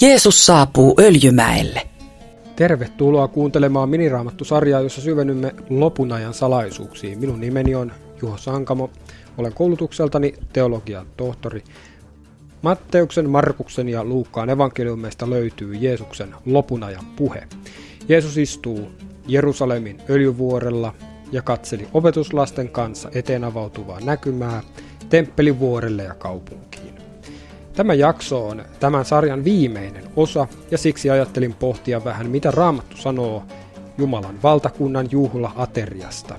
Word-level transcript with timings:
Jeesus 0.00 0.46
saapuu 0.46 0.94
Öljymäelle. 1.00 1.82
Tervetuloa 2.56 3.28
kuuntelemaan 3.28 3.88
miniraamattu-sarjaa, 3.88 4.80
jossa 4.80 5.00
syvennymme 5.00 5.54
lopun 5.70 6.12
ajan 6.12 6.34
salaisuuksiin. 6.34 7.18
Minun 7.18 7.40
nimeni 7.40 7.74
on 7.74 7.92
Juho 8.22 8.36
Sankamo. 8.36 8.90
Olen 9.38 9.52
koulutukseltani 9.52 10.34
teologian 10.52 11.06
tohtori. 11.16 11.64
Matteuksen, 12.62 13.30
Markuksen 13.30 13.88
ja 13.88 14.04
Luukkaan 14.04 14.50
evankeliumeista 14.50 15.30
löytyy 15.30 15.74
Jeesuksen 15.74 16.34
lopun 16.46 16.82
ajan 16.82 17.06
puhe. 17.16 17.48
Jeesus 18.08 18.38
istuu 18.38 18.90
Jerusalemin 19.26 20.00
öljyvuorella 20.10 20.94
ja 21.32 21.42
katseli 21.42 21.88
opetuslasten 21.94 22.68
kanssa 22.68 23.10
eteen 23.14 23.44
avautuvaa 23.44 24.00
näkymää 24.00 24.62
temppelivuorelle 25.08 26.02
ja 26.02 26.14
kaupunkiin. 26.14 26.79
Tämä 27.74 27.94
jakso 27.94 28.48
on 28.48 28.64
tämän 28.80 29.04
sarjan 29.04 29.44
viimeinen 29.44 30.04
osa 30.16 30.46
ja 30.70 30.78
siksi 30.78 31.10
ajattelin 31.10 31.54
pohtia 31.54 32.04
vähän 32.04 32.30
mitä 32.30 32.50
Raamattu 32.50 32.96
sanoo 32.96 33.42
Jumalan 33.98 34.42
valtakunnan 34.42 35.08
juhla-ateriasta. 35.10 36.34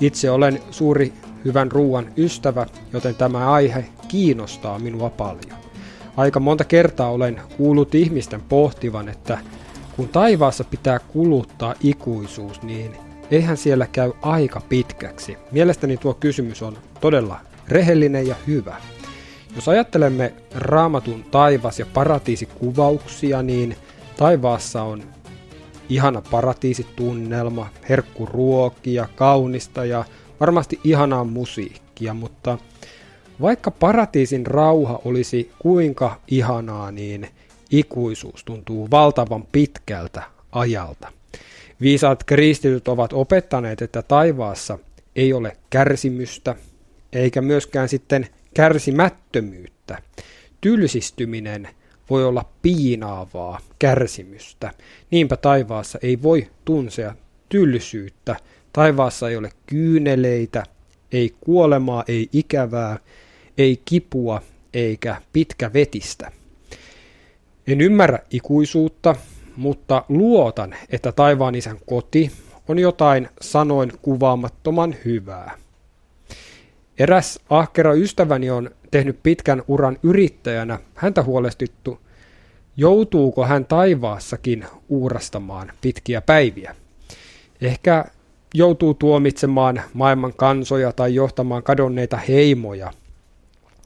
Itse 0.00 0.30
olen 0.30 0.60
suuri 0.70 1.12
hyvän 1.44 1.72
ruoan 1.72 2.12
ystävä, 2.16 2.66
joten 2.92 3.14
tämä 3.14 3.52
aihe 3.52 3.84
kiinnostaa 4.08 4.78
minua 4.78 5.10
paljon. 5.10 5.60
Aika 6.16 6.40
monta 6.40 6.64
kertaa 6.64 7.10
olen 7.10 7.40
kuullut 7.56 7.94
ihmisten 7.94 8.40
pohtivan, 8.48 9.08
että 9.08 9.38
kun 9.96 10.08
taivaassa 10.08 10.64
pitää 10.64 10.98
kuluttaa 10.98 11.74
ikuisuus, 11.80 12.62
niin 12.62 12.96
eihän 13.30 13.56
siellä 13.56 13.86
käy 13.86 14.12
aika 14.22 14.60
pitkäksi. 14.68 15.36
Mielestäni 15.52 15.96
tuo 15.96 16.14
kysymys 16.14 16.62
on 16.62 16.78
todella 17.00 17.40
rehellinen 17.68 18.26
ja 18.26 18.34
hyvä. 18.46 18.76
Jos 19.54 19.68
ajattelemme 19.68 20.34
raamatun 20.54 21.24
taivas- 21.30 21.78
ja 21.78 21.86
paratiisikuvauksia, 21.94 23.42
niin 23.42 23.76
taivaassa 24.16 24.82
on 24.82 25.02
ihana 25.88 26.22
paratiisitunnelma, 26.30 27.68
herkkuruokia, 27.88 29.08
kaunista 29.16 29.84
ja 29.84 30.04
varmasti 30.40 30.80
ihanaa 30.84 31.24
musiikkia, 31.24 32.14
mutta 32.14 32.58
vaikka 33.40 33.70
paratiisin 33.70 34.46
rauha 34.46 35.00
olisi 35.04 35.50
kuinka 35.58 36.20
ihanaa, 36.28 36.90
niin 36.90 37.28
ikuisuus 37.70 38.44
tuntuu 38.44 38.90
valtavan 38.90 39.44
pitkältä 39.52 40.22
ajalta. 40.52 41.12
Viisaat 41.80 42.24
kristityt 42.24 42.88
ovat 42.88 43.12
opettaneet, 43.12 43.82
että 43.82 44.02
taivaassa 44.02 44.78
ei 45.16 45.32
ole 45.32 45.56
kärsimystä, 45.70 46.54
eikä 47.12 47.40
myöskään 47.40 47.88
sitten 47.88 48.28
kärsimättömyyttä. 48.54 50.02
Tylsistyminen 50.60 51.68
voi 52.10 52.24
olla 52.24 52.44
piinaavaa 52.62 53.60
kärsimystä. 53.78 54.70
Niinpä 55.10 55.36
taivaassa 55.36 55.98
ei 56.02 56.22
voi 56.22 56.50
tunsea 56.64 57.14
tylsyyttä. 57.48 58.36
Taivaassa 58.72 59.28
ei 59.28 59.36
ole 59.36 59.50
kyyneleitä, 59.66 60.64
ei 61.12 61.34
kuolemaa, 61.40 62.04
ei 62.08 62.28
ikävää, 62.32 62.98
ei 63.58 63.82
kipua 63.84 64.42
eikä 64.74 65.22
pitkä 65.32 65.72
vetistä. 65.72 66.32
En 67.66 67.80
ymmärrä 67.80 68.18
ikuisuutta, 68.30 69.16
mutta 69.56 70.04
luotan, 70.08 70.74
että 70.88 71.12
taivaan 71.12 71.54
isän 71.54 71.78
koti 71.86 72.30
on 72.68 72.78
jotain 72.78 73.28
sanoin 73.40 73.92
kuvaamattoman 74.02 74.94
hyvää. 75.04 75.58
Eräs 77.00 77.40
ahkera 77.50 77.94
ystäväni 77.94 78.50
on 78.50 78.70
tehnyt 78.90 79.22
pitkän 79.22 79.62
uran 79.68 79.98
yrittäjänä. 80.02 80.78
Häntä 80.94 81.22
huolestuttu, 81.22 82.00
joutuuko 82.76 83.44
hän 83.46 83.64
taivaassakin 83.64 84.66
uurastamaan 84.88 85.72
pitkiä 85.80 86.20
päiviä. 86.20 86.74
Ehkä 87.60 88.04
joutuu 88.54 88.94
tuomitsemaan 88.94 89.82
maailman 89.94 90.32
kansoja 90.36 90.92
tai 90.92 91.14
johtamaan 91.14 91.62
kadonneita 91.62 92.16
heimoja. 92.16 92.92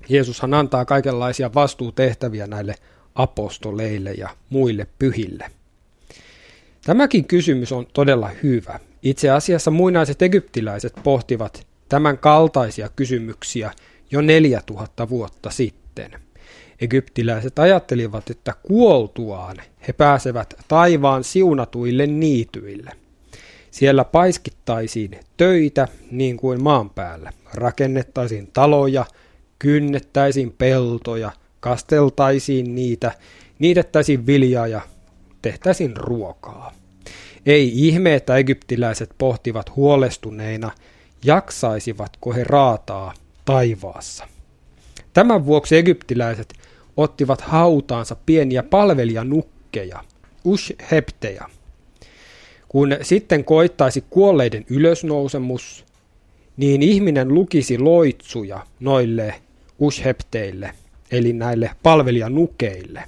Jeesushan 0.09 0.55
antaa 0.55 0.85
kaikenlaisia 0.85 1.55
vastuutehtäviä 1.55 2.47
näille 2.47 2.75
apostoleille 3.15 4.13
ja 4.13 4.29
muille 4.51 4.87
pyhille. 4.99 5.51
Tämäkin 6.85 7.25
kysymys 7.25 7.73
on 7.73 7.87
todella 7.93 8.31
hyvä. 8.43 8.81
Itse 9.03 9.31
asiassa 9.31 9.71
muinaiset 9.71 10.23
egyptiläiset 10.23 10.93
pohtivat 11.03 11.74
tämän 11.95 12.19
kaltaisia 12.19 12.89
kysymyksiä 12.97 13.71
jo 14.11 14.21
4000 14.21 15.09
vuotta 15.09 15.51
sitten. 15.51 16.11
Egyptiläiset 16.81 17.59
ajattelivat, 17.59 18.31
että 18.31 18.55
kuoltuaan 18.63 19.57
he 19.89 19.93
pääsevät 19.93 20.55
taivaan 20.69 21.25
siunatuille 21.25 22.07
niityille. 22.07 22.91
Siellä 23.71 24.05
paiskittaisiin 24.05 25.21
töitä 25.37 25.89
niin 26.11 26.37
kuin 26.37 26.63
maan 26.63 26.91
päällä. 26.91 27.33
Rakennettaisiin 27.55 28.51
taloja, 28.53 29.05
kynnettäisiin 29.59 30.55
peltoja, 30.59 31.33
kasteltaisiin 31.61 32.75
niitä, 32.75 33.13
niitettäisiin 33.59 34.27
viljaa 34.27 34.67
ja 34.67 34.81
tehtäisiin 35.43 35.97
ruokaa. 35.97 36.73
Ei 37.47 37.87
ihme, 37.87 38.15
että 38.15 38.37
egyptiläiset 38.37 39.11
pohtivat 39.19 39.77
huolestuneina, 39.77 40.71
jaksaisivatko 41.25 42.33
he 42.33 42.45
raataa 42.45 43.15
taivaassa. 43.45 44.29
Tämän 45.13 45.47
vuoksi 45.47 45.77
egyptiläiset 45.77 46.55
ottivat 46.97 47.41
hautaansa 47.41 48.17
pieniä 48.27 48.63
palvelijanukkeja, 48.63 50.05
ushhepteja. 50.45 51.49
Kun 52.69 52.97
sitten 53.03 53.45
koittaisi 53.45 54.05
kuolleiden 54.11 54.65
ylösnousemus, 54.71 55.85
niin 56.57 56.83
ihminen 56.83 57.35
lukisi 57.35 57.79
loitsuja 57.79 58.67
noille 58.81 59.35
ushhepteille, 59.79 60.71
eli 61.11 61.33
näille 61.33 61.71
palvelijanukeille. 61.83 63.05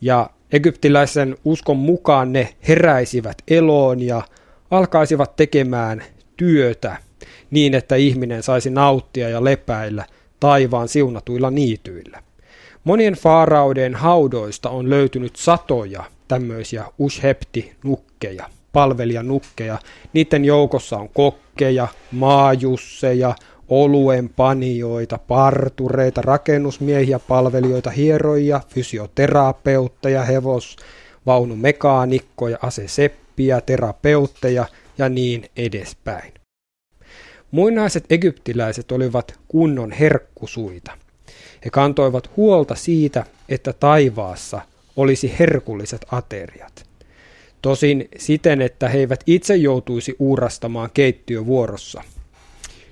Ja 0.00 0.30
egyptiläisen 0.52 1.36
uskon 1.44 1.76
mukaan 1.76 2.32
ne 2.32 2.54
heräisivät 2.68 3.36
eloon 3.48 4.02
ja 4.02 4.22
alkaisivat 4.70 5.36
tekemään 5.36 6.02
työtä 6.36 6.96
niin, 7.52 7.74
että 7.74 7.96
ihminen 7.96 8.42
saisi 8.42 8.70
nauttia 8.70 9.28
ja 9.28 9.44
lepäillä 9.44 10.04
taivaan 10.40 10.88
siunatuilla 10.88 11.50
niityillä. 11.50 12.22
Monien 12.84 13.14
faarauden 13.14 13.94
haudoista 13.94 14.70
on 14.70 14.90
löytynyt 14.90 15.36
satoja 15.36 16.04
tämmöisiä 16.28 16.84
ushepti-nukkeja, 16.98 18.46
palvelijanukkeja. 18.72 19.78
Niiden 20.12 20.44
joukossa 20.44 20.96
on 20.96 21.08
kokkeja, 21.08 21.88
maajusseja, 22.12 23.34
oluen 23.68 24.28
panioita, 24.28 25.18
partureita, 25.18 26.22
rakennusmiehiä, 26.22 27.18
palvelijoita, 27.18 27.90
hieroja, 27.90 28.60
fysioterapeutteja, 28.68 30.22
hevos, 30.22 30.76
vaunumekaanikkoja, 31.26 32.58
aseseppiä, 32.62 33.60
terapeutteja 33.60 34.66
ja 34.98 35.08
niin 35.08 35.44
edespäin. 35.56 36.41
Muinaiset 37.52 38.04
egyptiläiset 38.10 38.92
olivat 38.92 39.38
kunnon 39.48 39.92
herkkusuita. 39.92 40.92
He 41.64 41.70
kantoivat 41.70 42.30
huolta 42.36 42.74
siitä, 42.74 43.26
että 43.48 43.72
taivaassa 43.72 44.60
olisi 44.96 45.34
herkulliset 45.38 46.06
ateriat. 46.12 46.86
Tosin 47.62 48.08
siten, 48.16 48.62
että 48.62 48.88
he 48.88 48.98
eivät 48.98 49.20
itse 49.26 49.56
joutuisi 49.56 50.16
uurastamaan 50.18 50.90
keittiövuorossa. 50.94 52.02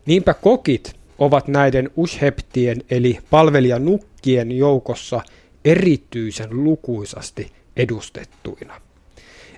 Niinpä 0.06 0.34
kokit 0.34 0.94
ovat 1.18 1.48
näiden 1.48 1.90
usheptien 1.96 2.82
eli 2.90 3.18
palvelijanukkien 3.30 4.52
joukossa 4.52 5.20
erityisen 5.64 6.64
lukuisasti 6.64 7.52
edustettuina. 7.76 8.80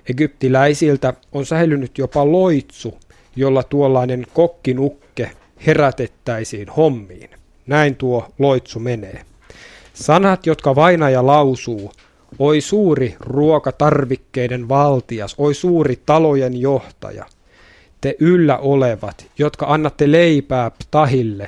Egyptiläisiltä 0.09 1.13
on 1.31 1.45
säilynyt 1.45 1.97
jopa 1.97 2.31
loitsu, 2.31 2.97
jolla 3.35 3.63
tuollainen 3.63 4.25
kokkinukke 4.33 5.31
herätettäisiin 5.67 6.69
hommiin. 6.69 7.29
Näin 7.67 7.95
tuo 7.95 8.27
loitsu 8.39 8.79
menee. 8.79 9.21
Sanat, 9.93 10.45
jotka 10.45 10.75
vainaja 10.75 11.25
lausuu, 11.25 11.91
oi 12.39 12.61
suuri 12.61 13.15
ruokatarvikkeiden 13.19 14.69
valtias, 14.69 15.35
oi 15.37 15.53
suuri 15.53 15.99
talojen 16.05 16.61
johtaja, 16.61 17.25
te 18.01 18.15
yllä 18.19 18.57
olevat, 18.57 19.25
jotka 19.37 19.65
annatte 19.69 20.11
leipää 20.11 20.71
tahille, 20.91 21.47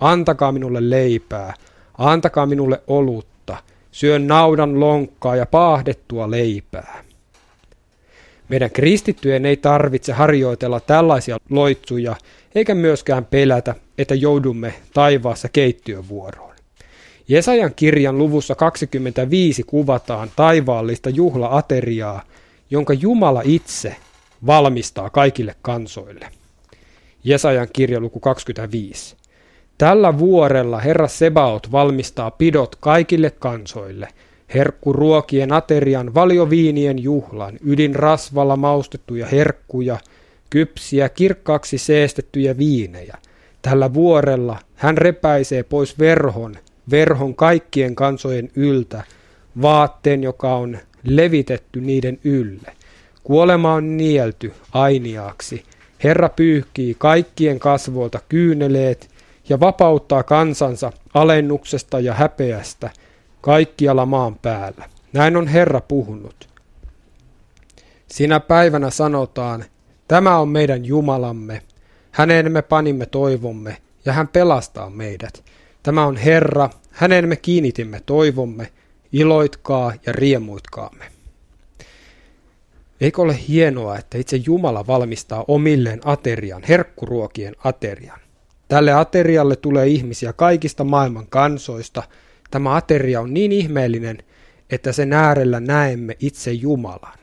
antakaa 0.00 0.52
minulle 0.52 0.90
leipää, 0.90 1.54
antakaa 1.98 2.46
minulle 2.46 2.82
olutta, 2.86 3.56
syön 3.90 4.26
naudan 4.26 4.80
lonkkaa 4.80 5.36
ja 5.36 5.46
paahdettua 5.46 6.30
leipää. 6.30 7.05
Meidän 8.48 8.70
kristittyjen 8.70 9.46
ei 9.46 9.56
tarvitse 9.56 10.12
harjoitella 10.12 10.80
tällaisia 10.80 11.36
loitsuja, 11.50 12.16
eikä 12.54 12.74
myöskään 12.74 13.24
pelätä, 13.24 13.74
että 13.98 14.14
joudumme 14.14 14.74
taivaassa 14.94 15.48
keittiövuoroon. 15.48 16.54
Jesajan 17.28 17.74
kirjan 17.76 18.18
luvussa 18.18 18.54
25 18.54 19.62
kuvataan 19.62 20.30
taivaallista 20.36 21.10
juhlaateriaa, 21.10 22.22
jonka 22.70 22.92
Jumala 22.92 23.42
itse 23.44 23.96
valmistaa 24.46 25.10
kaikille 25.10 25.54
kansoille. 25.62 26.28
Jesajan 27.24 27.68
kirja 27.72 28.00
luku 28.00 28.20
25. 28.20 29.16
Tällä 29.78 30.18
vuorella 30.18 30.80
Herra 30.80 31.08
Sebaot 31.08 31.72
valmistaa 31.72 32.30
pidot 32.30 32.76
kaikille 32.76 33.30
kansoille, 33.30 34.08
herkkuruokien 34.54 35.52
aterian, 35.52 36.14
valioviinien 36.14 37.02
juhlan, 37.02 37.58
ydinrasvalla 37.64 38.56
maustettuja 38.56 39.26
herkkuja, 39.26 39.98
kypsiä, 40.50 41.08
kirkkaaksi 41.08 41.78
seestettyjä 41.78 42.58
viinejä. 42.58 43.16
Tällä 43.62 43.94
vuorella 43.94 44.58
hän 44.74 44.98
repäisee 44.98 45.62
pois 45.62 45.98
verhon, 45.98 46.54
verhon 46.90 47.34
kaikkien 47.34 47.94
kansojen 47.94 48.50
yltä, 48.56 49.02
vaatteen, 49.62 50.22
joka 50.22 50.54
on 50.56 50.78
levitetty 51.02 51.80
niiden 51.80 52.18
ylle. 52.24 52.72
Kuolema 53.22 53.74
on 53.74 53.96
nielty 53.96 54.52
ainiaaksi. 54.72 55.62
Herra 56.04 56.28
pyyhkii 56.28 56.96
kaikkien 56.98 57.58
kasvoilta 57.58 58.20
kyyneleet 58.28 59.10
ja 59.48 59.60
vapauttaa 59.60 60.22
kansansa 60.22 60.92
alennuksesta 61.14 62.00
ja 62.00 62.14
häpeästä 62.14 62.90
kaikkialla 63.46 64.06
maan 64.06 64.34
päällä. 64.34 64.88
Näin 65.12 65.36
on 65.36 65.46
Herra 65.46 65.80
puhunut. 65.80 66.48
Sinä 68.08 68.40
päivänä 68.40 68.90
sanotaan, 68.90 69.64
tämä 70.08 70.38
on 70.38 70.48
meidän 70.48 70.84
Jumalamme, 70.84 71.62
häneen 72.10 72.52
me 72.52 72.62
panimme 72.62 73.06
toivomme, 73.06 73.76
ja 74.04 74.12
hän 74.12 74.28
pelastaa 74.28 74.90
meidät. 74.90 75.44
Tämä 75.82 76.06
on 76.06 76.16
Herra, 76.16 76.70
häneen 76.90 77.28
me 77.28 77.36
kiinnitimme 77.36 78.00
toivomme, 78.06 78.72
iloitkaa 79.12 79.92
ja 80.06 80.12
riemuitkaamme. 80.12 81.04
Eikö 83.00 83.22
ole 83.22 83.38
hienoa, 83.48 83.98
että 83.98 84.18
itse 84.18 84.36
Jumala 84.46 84.86
valmistaa 84.86 85.44
omilleen 85.48 86.00
aterian, 86.04 86.62
herkkuruokien 86.68 87.54
aterian? 87.64 88.20
Tälle 88.68 88.92
aterialle 88.92 89.56
tulee 89.56 89.86
ihmisiä 89.86 90.32
kaikista 90.32 90.84
maailman 90.84 91.26
kansoista. 91.26 92.02
Tämä 92.50 92.76
ateria 92.76 93.20
on 93.20 93.34
niin 93.34 93.52
ihmeellinen, 93.52 94.18
että 94.70 94.92
sen 94.92 95.12
äärellä 95.12 95.60
näemme 95.60 96.16
itse 96.20 96.52
Jumalan. 96.52 97.18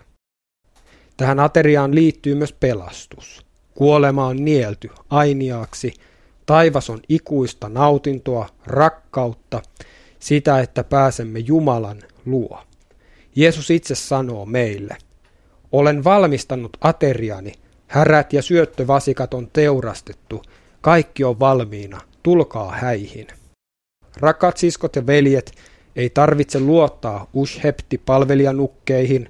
Tähän 1.17 1.39
ateriaan 1.39 1.95
liittyy 1.95 2.35
myös 2.35 2.53
pelastus. 2.53 3.45
Kuolema 3.75 4.27
on 4.27 4.45
nielty 4.45 4.89
ainiaaksi, 5.09 5.93
taivas 6.45 6.89
on 6.89 6.99
ikuista 7.09 7.69
nautintoa, 7.69 8.49
rakkautta, 8.65 9.61
sitä, 10.19 10.59
että 10.59 10.83
pääsemme 10.83 11.39
Jumalan 11.39 12.01
luo. 12.25 12.63
Jeesus 13.35 13.71
itse 13.71 13.95
sanoo 13.95 14.45
meille, 14.45 14.97
olen 15.71 16.03
valmistanut 16.03 16.77
ateriani, 16.81 17.53
härät 17.87 18.33
ja 18.33 18.41
syöttövasikat 18.41 19.33
on 19.33 19.49
teurastettu, 19.53 20.41
kaikki 20.81 21.23
on 21.23 21.39
valmiina, 21.39 22.01
tulkaa 22.23 22.71
häihin. 22.71 23.27
Rakat 24.17 24.57
siskot 24.57 24.95
ja 24.95 25.07
veljet, 25.07 25.51
ei 25.95 26.09
tarvitse 26.09 26.59
luottaa 26.59 27.27
ushepti 27.33 27.97
palvelijanukkeihin, 27.97 29.29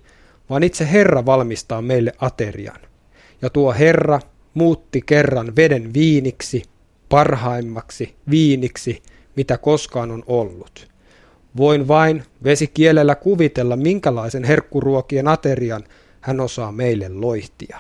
vaan 0.50 0.64
itse 0.64 0.92
Herra 0.92 1.26
valmistaa 1.26 1.82
meille 1.82 2.12
aterian. 2.20 2.80
Ja 3.42 3.50
tuo 3.50 3.74
Herra 3.74 4.20
muutti 4.54 5.02
kerran 5.06 5.56
veden 5.56 5.94
viiniksi, 5.94 6.64
parhaimmaksi 7.10 8.16
viiniksi, 8.30 9.02
mitä 9.36 9.58
koskaan 9.58 10.12
on 10.12 10.24
ollut. 10.28 10.88
Voin 11.58 11.88
vain 11.88 12.24
vesikielellä 12.44 13.16
kuvitella, 13.16 13.76
minkälaisen 13.76 14.44
herkkuruokien 14.44 15.28
aterian 15.28 15.84
hän 16.22 16.40
osaa 16.40 16.72
meille 16.72 17.10
loihtia. 17.10 17.80